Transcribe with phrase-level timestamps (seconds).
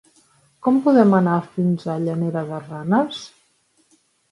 [0.67, 3.23] Com podem anar fins a Llanera de Ranes?